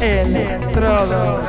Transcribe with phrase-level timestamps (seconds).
[0.00, 1.48] Electrodos.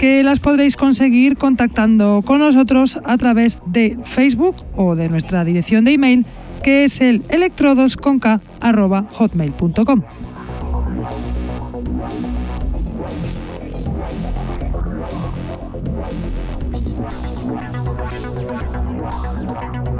[0.00, 5.84] que las podréis conseguir contactando con nosotros a través de Facebook o de nuestra dirección
[5.84, 6.24] de email
[6.62, 10.02] que es el electrodosconk.hotmail.com.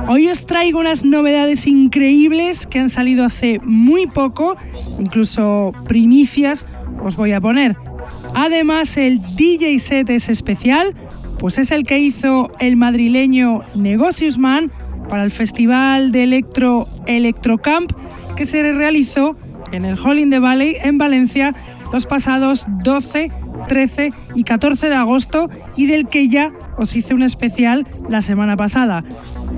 [0.09, 4.57] Hoy os traigo unas novedades increíbles que han salido hace muy poco,
[4.99, 6.65] incluso primicias
[7.05, 7.90] os voy a poner.
[8.35, 10.95] Además, el DJ set es especial,
[11.39, 14.71] pues es el que hizo el madrileño Negocius Man
[15.09, 17.91] para el Festival de Electro Electrocamp
[18.37, 19.37] que se realizó
[19.73, 21.55] en el Hall in the Valley en Valencia
[21.93, 23.31] los pasados 12,
[23.69, 28.57] 13 y 14 de agosto y del que ya os hice un especial la semana
[28.57, 29.05] pasada.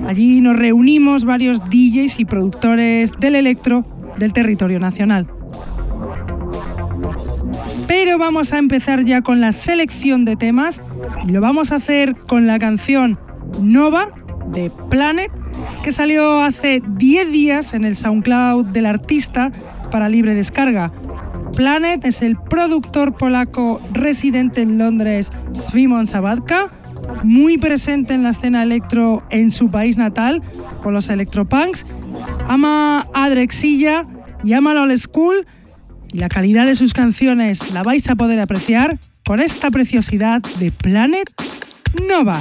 [0.07, 3.85] Allí nos reunimos varios DJs y productores del electro
[4.17, 5.27] del territorio nacional.
[7.95, 10.81] Pero vamos a empezar ya con la selección de temas
[11.27, 13.19] lo vamos a hacer con la canción
[13.61, 14.09] Nova
[14.47, 15.31] de Planet
[15.83, 19.51] que salió hace 10 días en el SoundCloud del artista
[19.91, 20.91] para libre descarga.
[21.55, 26.69] Planet es el productor polaco residente en Londres Svimon Sabatka,
[27.21, 30.41] muy presente en la escena electro en su país natal
[30.81, 31.85] con los electropunks,
[32.47, 34.07] ama a Drexilla
[34.43, 35.45] y ama la old school
[36.13, 40.71] y la calidad de sus canciones la vais a poder apreciar con esta preciosidad de
[40.71, 41.29] Planet
[42.07, 42.39] Nova.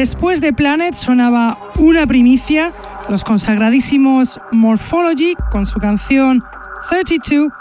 [0.00, 2.72] Después de Planet sonaba una primicia,
[3.10, 6.40] los consagradísimos Morphology con su canción
[6.88, 7.52] 32,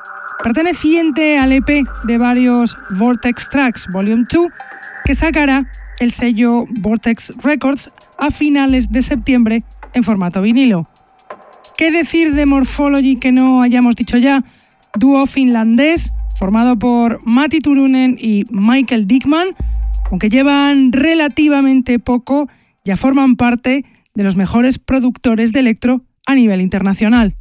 [0.42, 4.48] perteneciente al EP de varios Vortex Tracks Volume 2,
[5.04, 5.70] que sacará
[6.00, 9.62] el sello Vortex Records a finales de septiembre
[9.94, 10.88] en formato vinilo.
[11.78, 14.46] ¿Qué decir de Morphology que no hayamos dicho ya?
[14.98, 19.58] Dúo finlandés formado por Matti Turunen y Michael Dickman,
[20.12, 22.50] aunque llevan relativamente poco,
[22.84, 23.86] ya forman parte
[24.16, 27.36] de los mejores productores de electro a nivel internacional.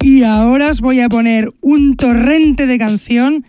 [0.00, 3.44] Y ahora os voy a poner un torrente de canción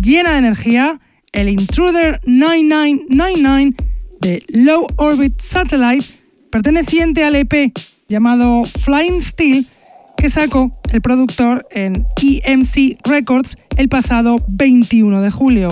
[0.00, 1.00] llena de energía,
[1.32, 3.74] el Intruder 9999
[4.20, 6.06] de Low Orbit Satellite,
[6.50, 7.72] perteneciente al EP
[8.08, 9.66] llamado Flying Steel,
[10.16, 15.70] que sacó el productor en EMC Records el pasado 21 de julio.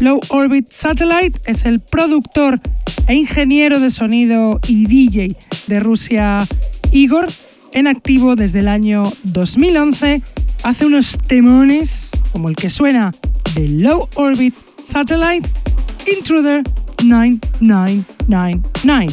[0.00, 2.60] Low Orbit Satellite es el productor
[3.08, 5.36] e ingeniero de sonido y DJ
[5.66, 6.46] de Rusia
[6.92, 7.26] Igor,
[7.72, 10.22] en activo desde el año 2011,
[10.62, 13.12] hace unos temones como el que suena
[13.54, 15.48] de Low Orbit Satellite
[16.06, 16.62] Intruder
[17.02, 19.12] 9999.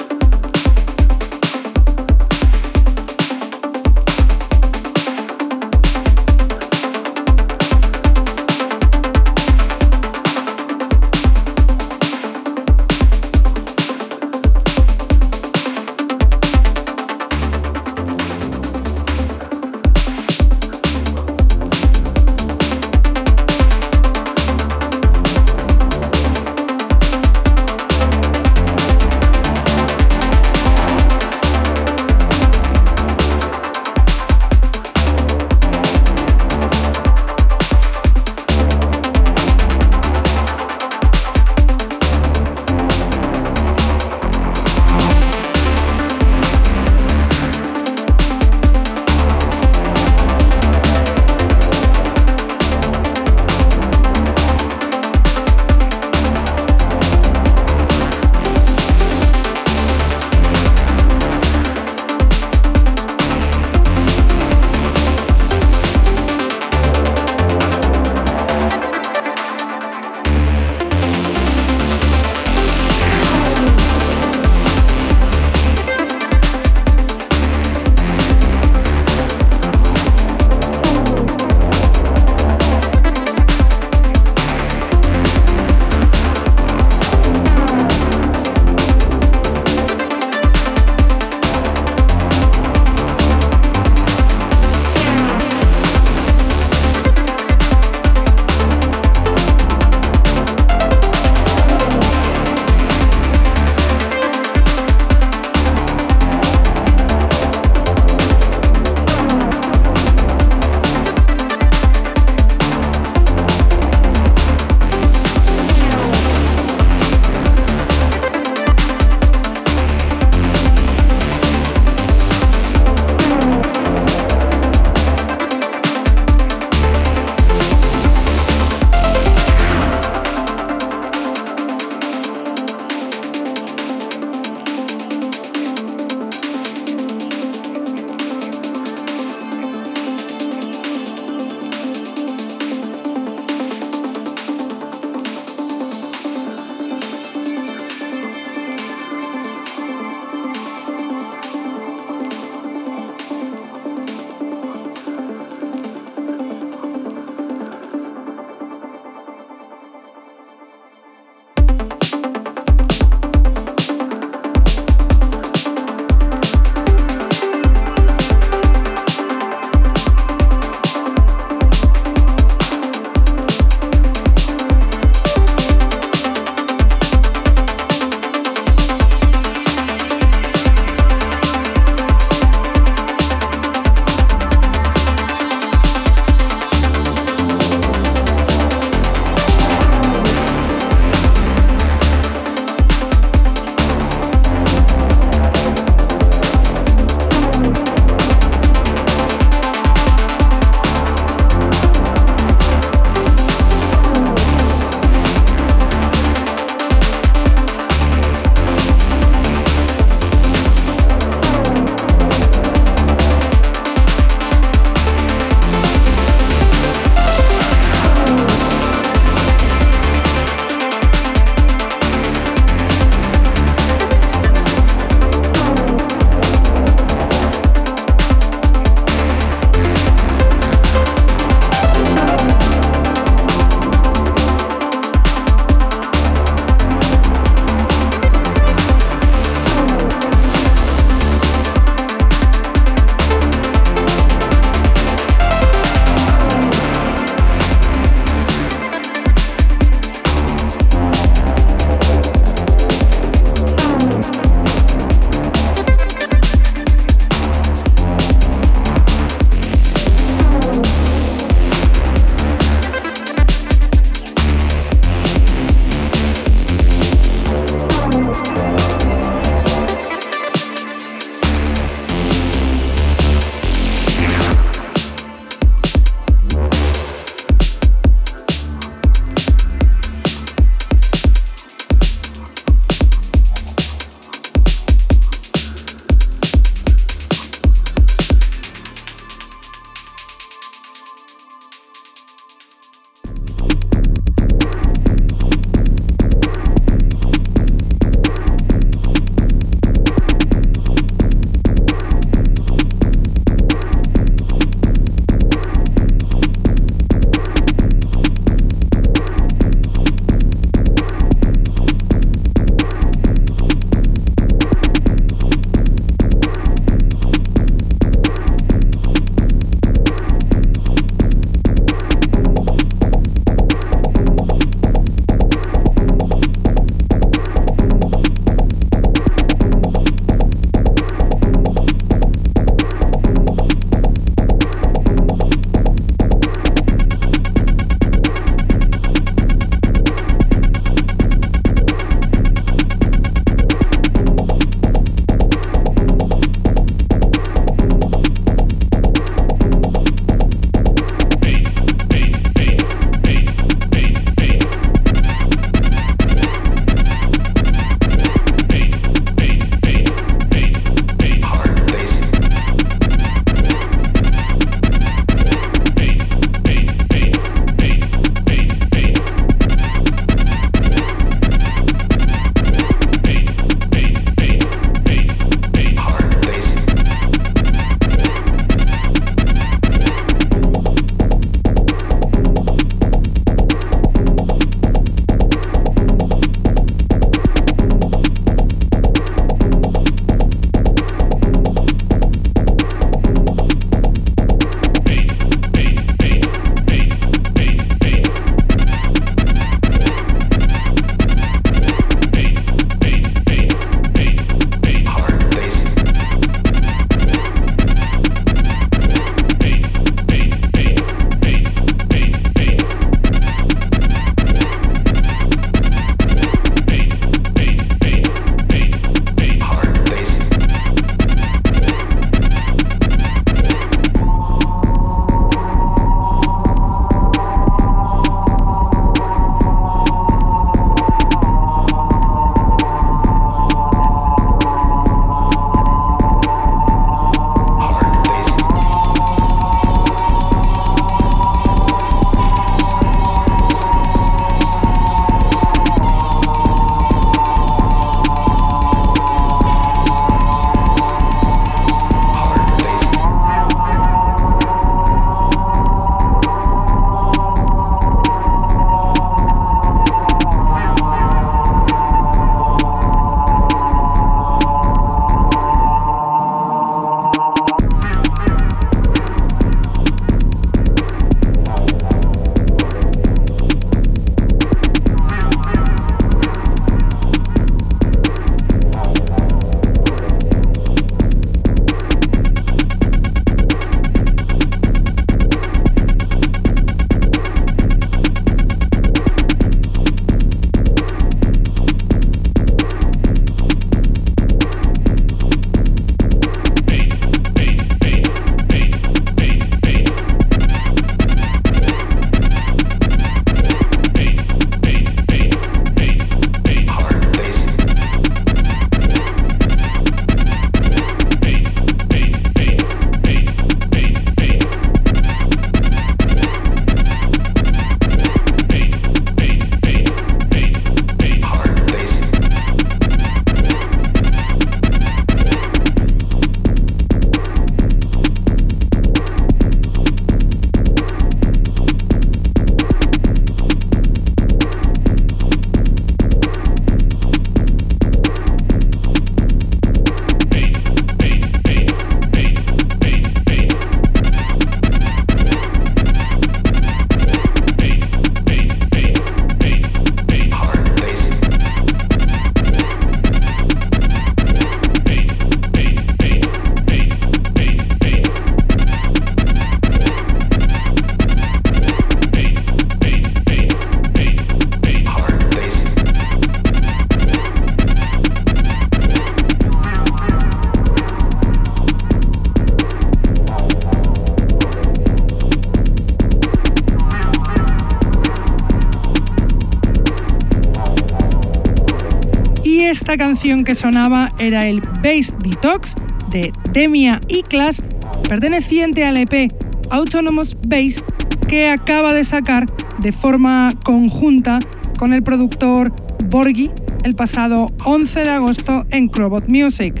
[583.42, 585.96] Canción que sonaba era el Bass Detox
[586.30, 587.82] de Demia y Class,
[588.28, 589.50] perteneciente al EP
[589.90, 591.02] Autonomous Bass
[591.48, 592.66] que acaba de sacar
[593.00, 594.60] de forma conjunta
[594.96, 595.92] con el productor
[596.26, 596.70] Borgi
[597.02, 600.00] el pasado 11 de agosto en Crobot Music.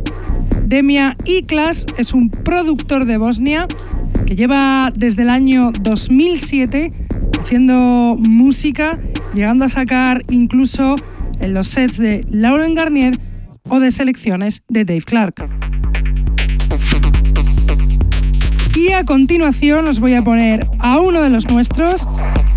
[0.64, 3.66] Demia Iklas es un productor de Bosnia
[4.24, 6.92] que lleva desde el año 2007
[7.40, 9.00] haciendo música,
[9.34, 10.94] llegando a sacar incluso
[11.40, 13.18] en los sets de Lauren Garnier
[13.72, 15.48] o de selecciones de Dave Clark.
[18.76, 22.06] Y a continuación os voy a poner a uno de los nuestros,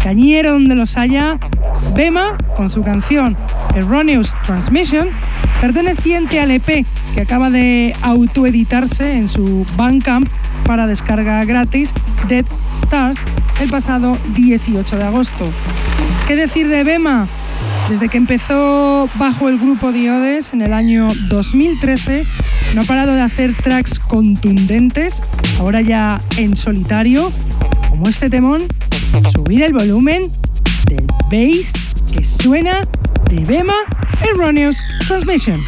[0.04, 1.40] cañero donde los haya,
[1.96, 3.38] Bema, con su canción
[3.76, 5.10] Erroneous Transmission,
[5.62, 10.28] perteneciente al EP que acaba de autoeditarse en su Bandcamp
[10.66, 11.94] para descarga gratis,
[12.28, 13.20] Dead Stars,
[13.62, 15.50] el pasado 18 de agosto.
[16.28, 17.30] ¿Qué decir de Bema?
[17.90, 22.26] Desde que empezó bajo el grupo Diodes en el año 2013,
[22.74, 25.22] no ha parado de hacer tracks contundentes,
[25.60, 27.32] ahora ya en solitario,
[27.90, 28.64] como este temón,
[29.36, 30.24] subir el volumen
[30.88, 31.72] del bass
[32.12, 32.82] que suena
[33.30, 33.76] de Bema
[34.22, 35.60] Erroneous Transmission.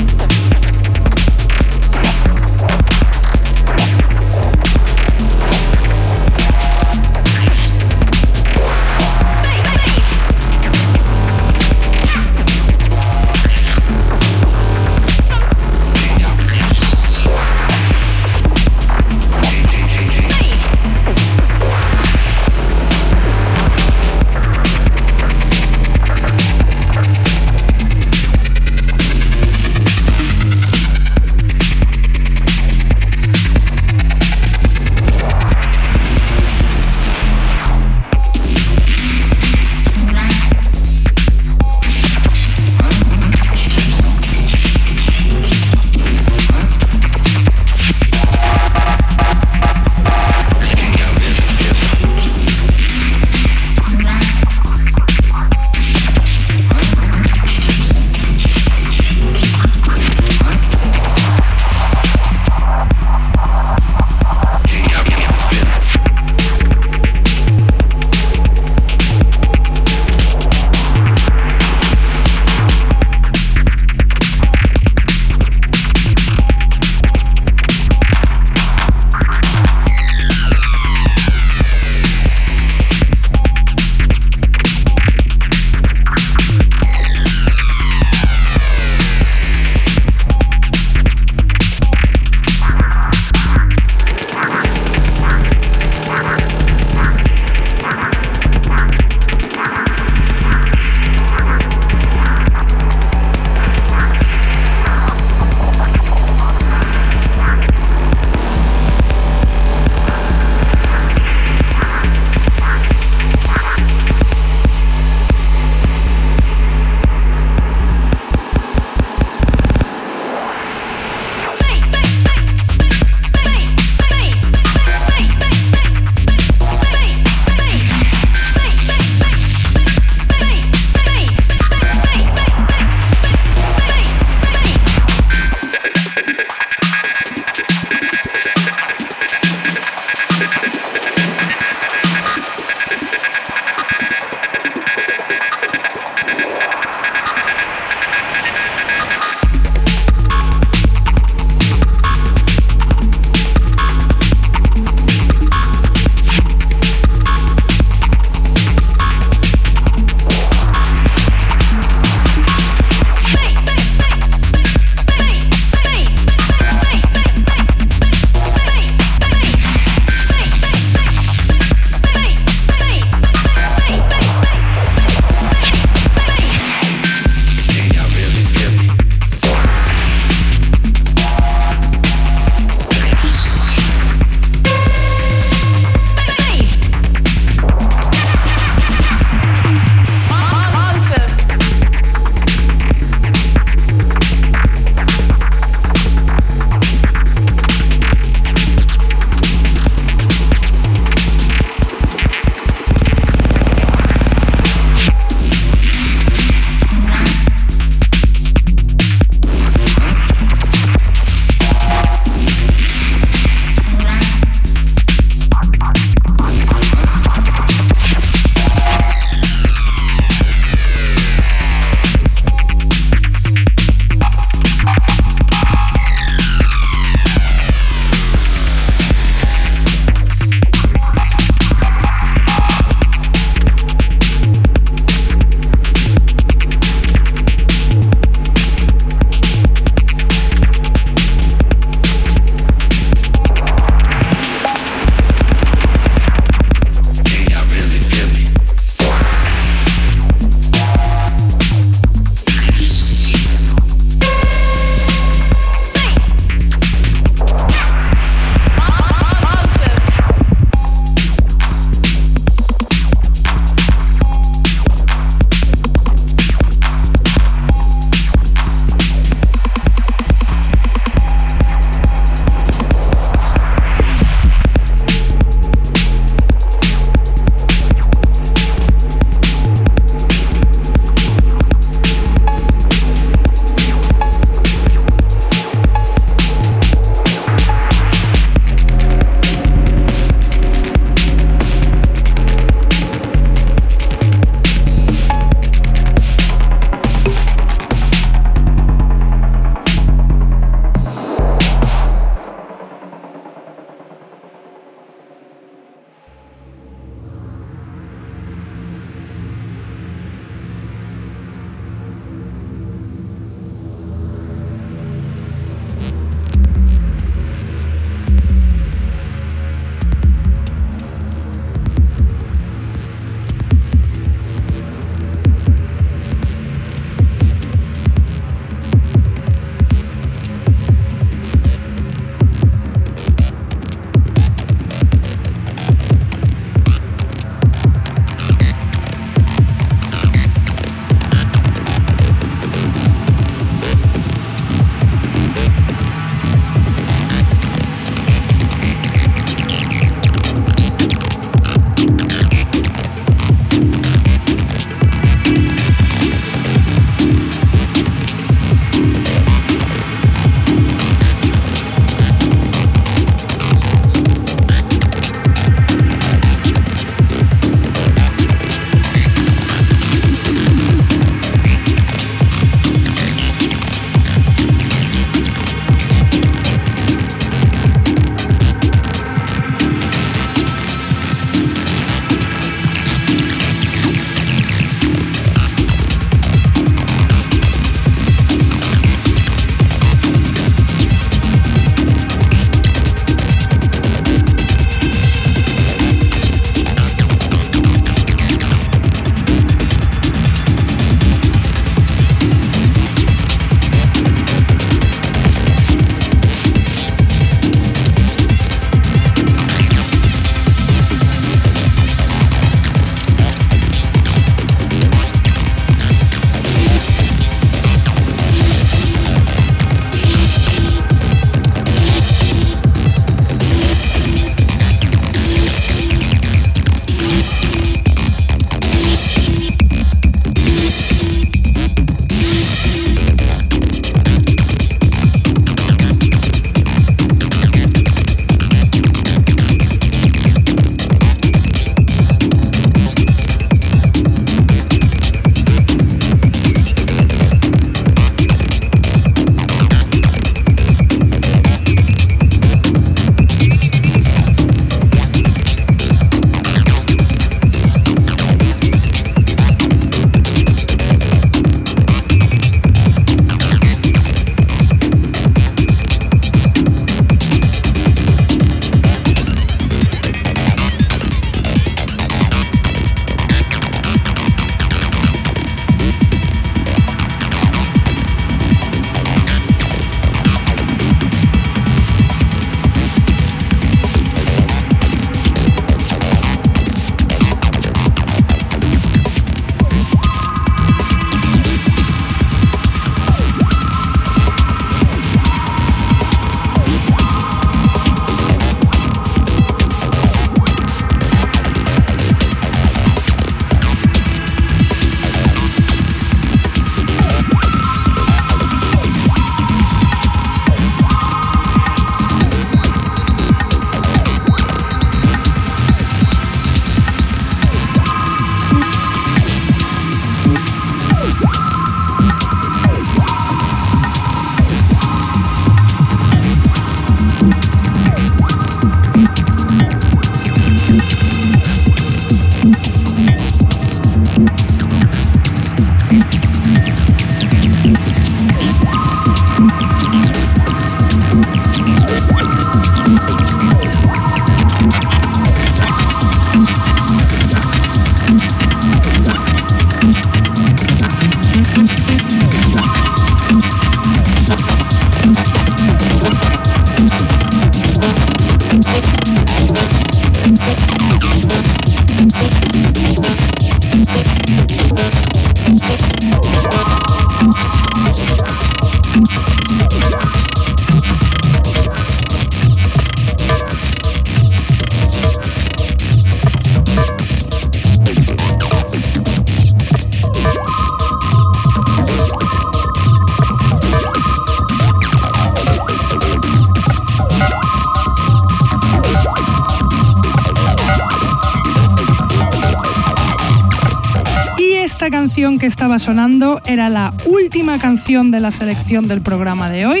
[596.66, 600.00] Era la última canción de la selección del programa de hoy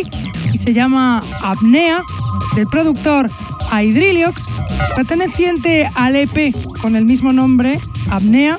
[0.52, 2.02] y se llama Apnea
[2.54, 3.30] del productor
[3.70, 4.46] Hydriliox,
[4.94, 7.78] perteneciente al EP con el mismo nombre,
[8.10, 8.58] Apnea,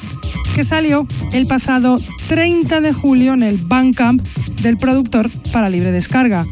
[0.56, 1.98] que salió el pasado
[2.28, 4.26] 30 de julio en el Bandcamp
[4.62, 6.46] del productor para libre descarga.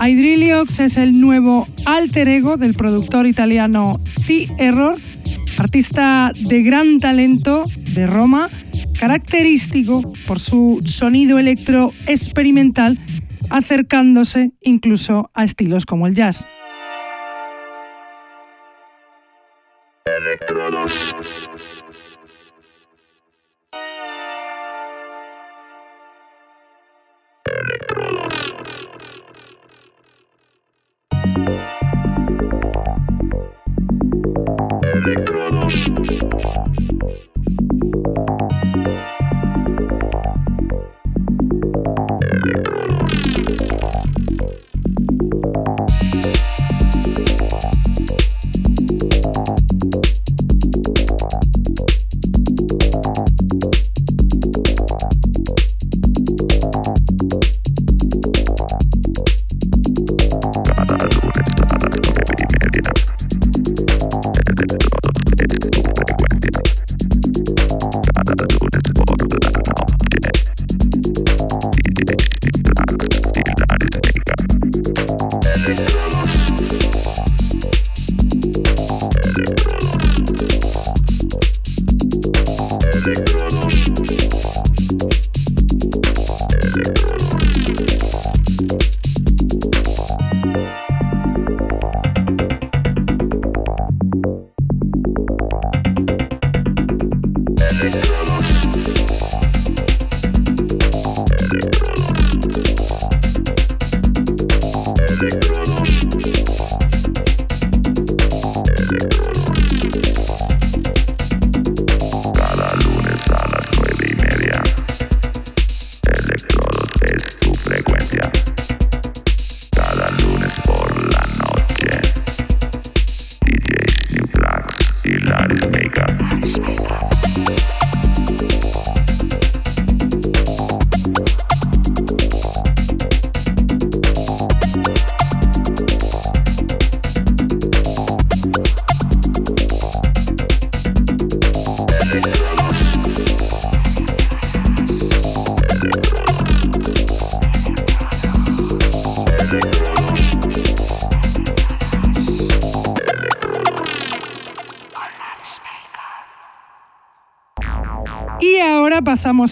[0.00, 4.98] Hydriliox es el nuevo alter ego del productor italiano T-Error,
[5.58, 7.64] artista de gran talento
[7.94, 8.48] de Roma,
[9.00, 12.98] característico por su sonido electro experimental,
[13.48, 16.44] acercándose incluso a estilos como el jazz.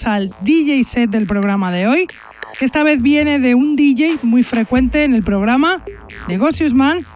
[0.09, 2.07] Al DJ set del programa de hoy,
[2.59, 5.85] que esta vez viene de un DJ muy frecuente en el programa,
[6.29, 7.07] Negocios Man,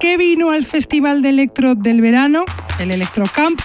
[0.00, 2.44] que vino al Festival de Electro del verano,
[2.78, 3.60] el Electrocamp,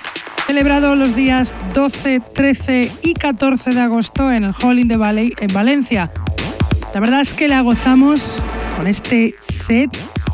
[0.48, 5.34] celebrado los días 12, 13 y 14 de agosto en el Hall in the Valley
[5.40, 6.12] en Valencia.
[6.94, 8.42] La verdad es que la gozamos
[8.76, 9.90] con este set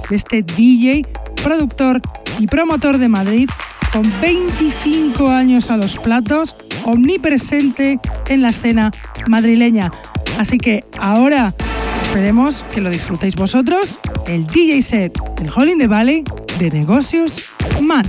[0.09, 1.03] de este DJ,
[1.43, 2.01] productor
[2.39, 3.49] y promotor de Madrid,
[3.91, 8.91] con 25 años a los platos, omnipresente en la escena
[9.29, 9.91] madrileña.
[10.37, 11.53] Así que ahora
[12.01, 16.23] esperemos que lo disfrutéis vosotros, el DJ set del Hall in the Valley
[16.59, 17.43] de Negocios
[17.81, 18.05] Man.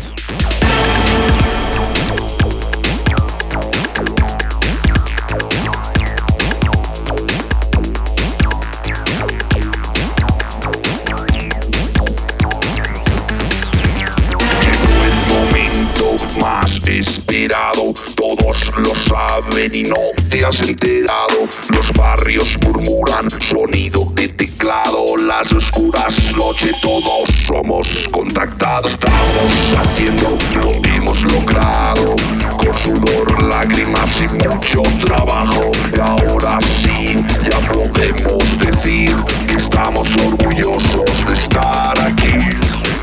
[16.88, 19.96] Esperado, todos lo saben y no
[20.30, 21.46] te has enterado.
[21.74, 28.92] Los barrios murmuran, sonido de teclado, las oscuras noches todos somos contactados.
[28.92, 32.16] Estamos haciendo lo hemos logrado,
[32.56, 35.70] con sudor, lágrimas y mucho trabajo.
[35.94, 37.16] Y ahora sí,
[37.50, 39.14] ya podemos decir
[39.46, 42.38] que estamos orgullosos de estar aquí.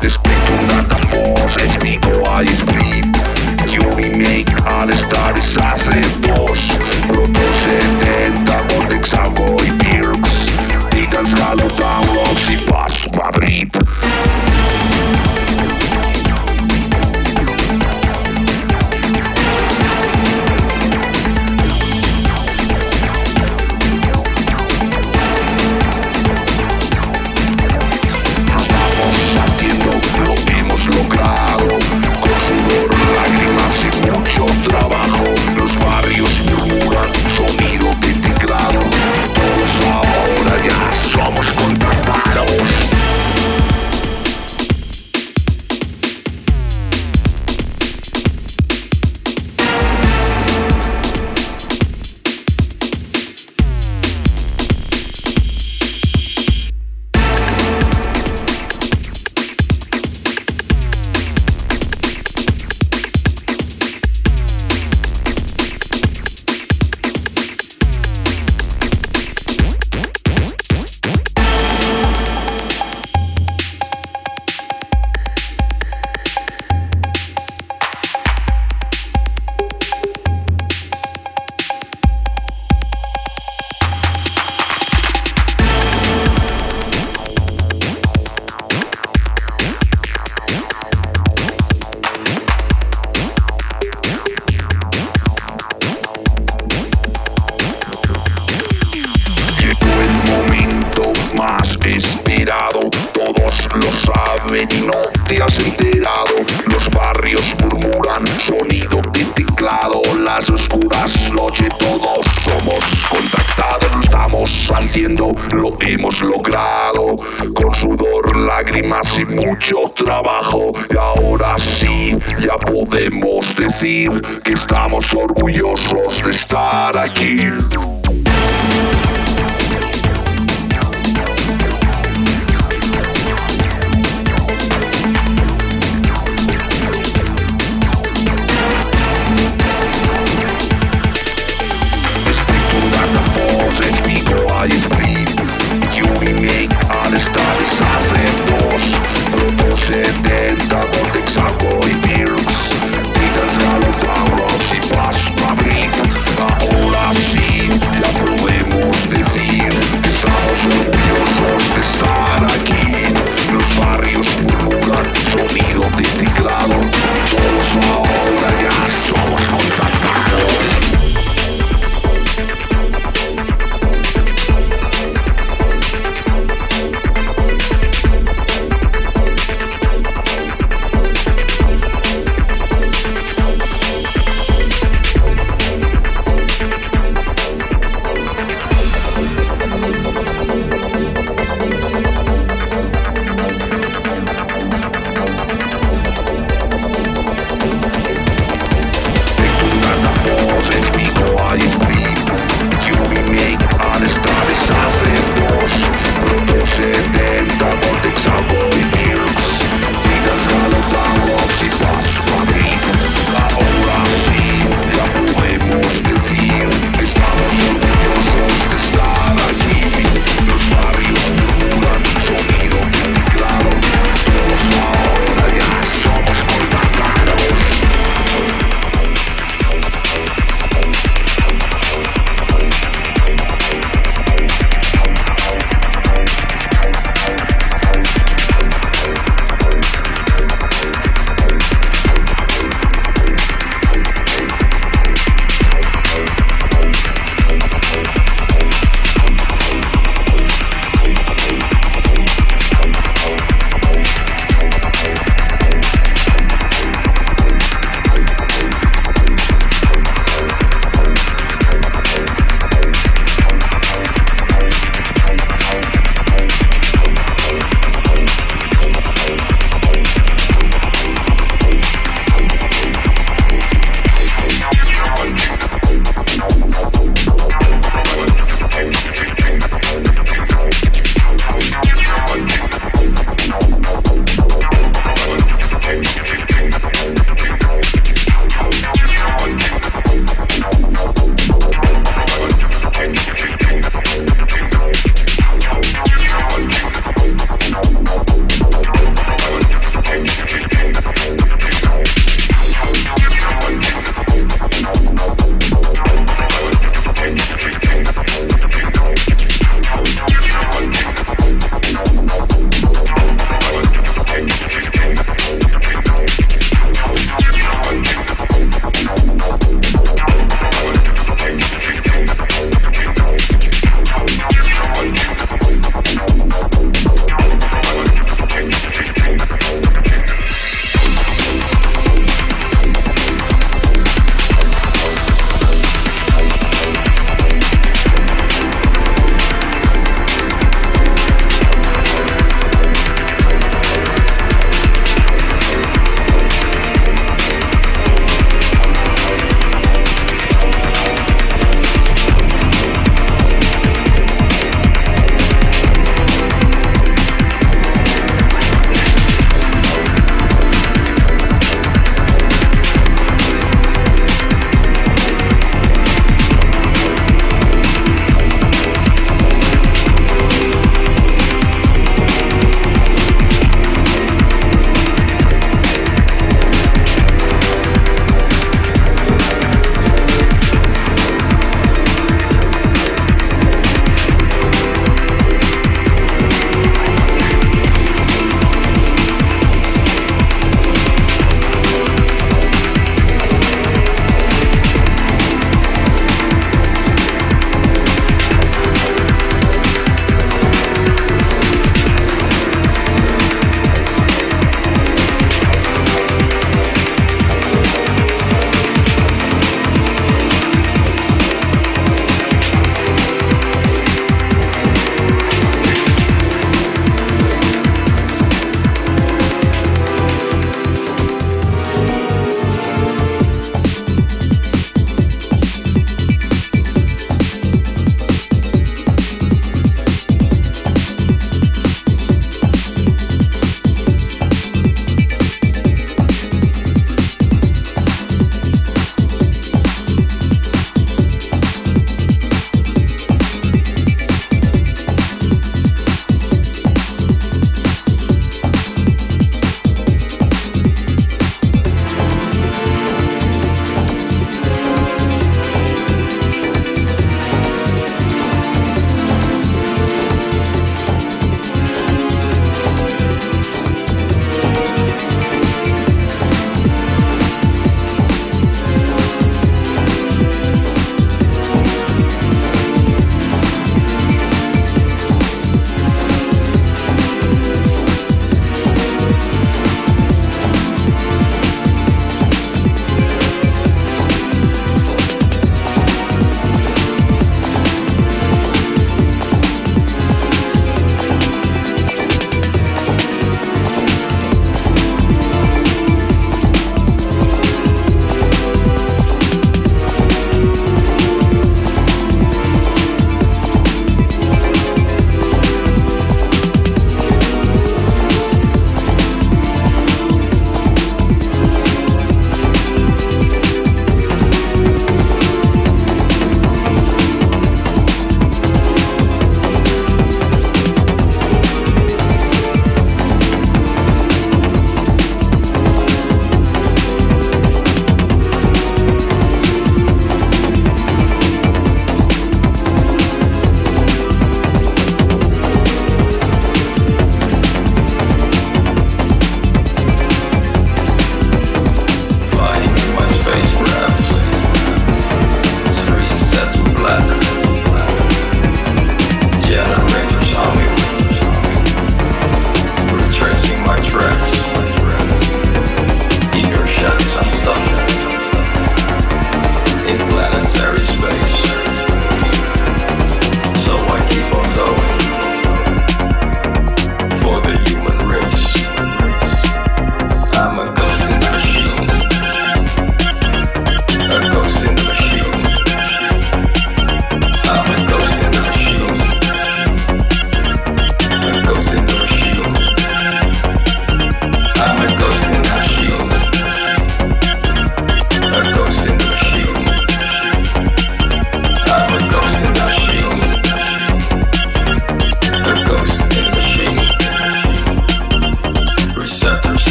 [0.00, 0.84] Despierto una
[1.62, 3.23] es mi
[3.74, 6.73] Split remake al estar hace dos Proto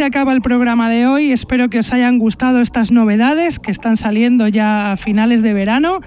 [0.00, 1.30] se acaba el programa de hoy.
[1.30, 6.00] Espero que os hayan gustado estas novedades que están saliendo ya a finales de verano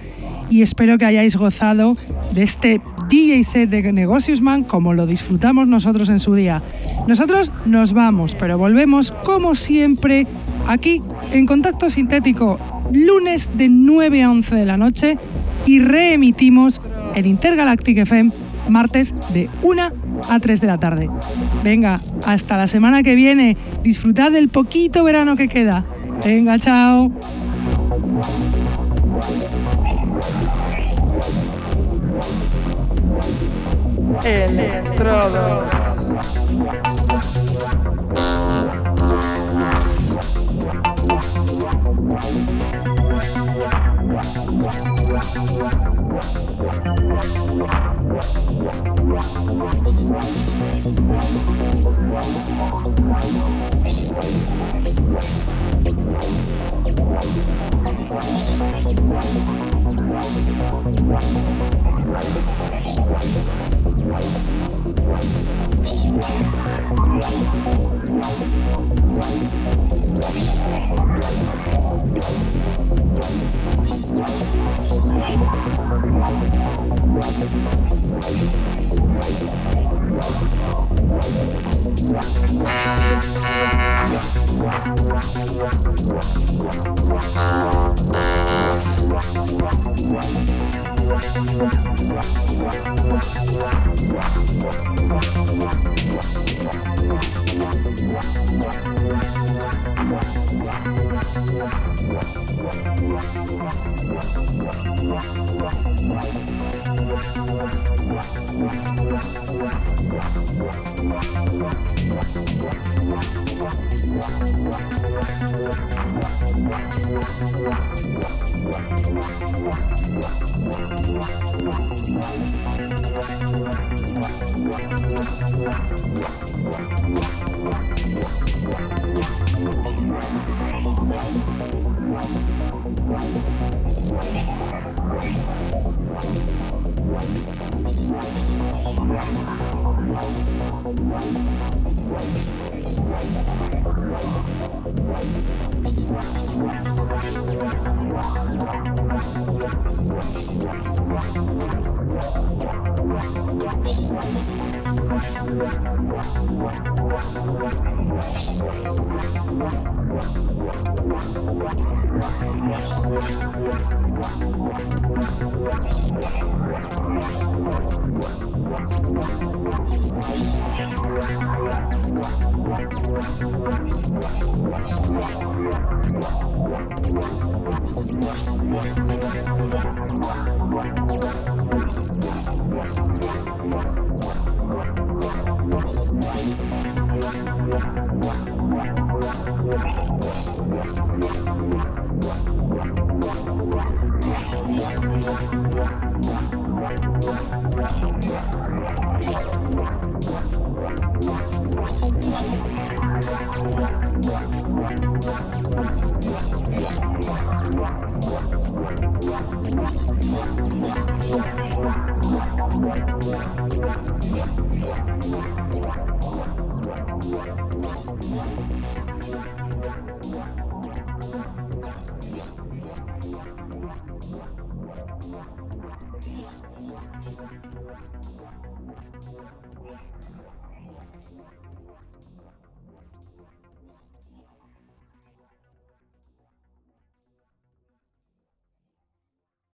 [0.50, 1.96] y espero que hayáis gozado
[2.34, 6.64] de este DJ set de Negociusman como lo disfrutamos nosotros en su día.
[7.08, 10.26] Nosotros nos vamos, pero volvemos como siempre
[10.68, 11.00] aquí
[11.32, 12.60] en Contacto Sintético,
[12.92, 15.20] lunes de 9 a 11 de la noche
[15.68, 16.82] y reemitimos
[17.14, 18.32] en Intergalactic FM
[18.70, 19.92] martes de 1
[20.30, 21.10] a 3 de la tarde.
[21.64, 23.58] Venga, hasta la semana que viene.
[23.84, 25.86] Disfrutad del poquito verano que queda.
[26.24, 27.12] Venga, chao.
[34.24, 35.83] Thank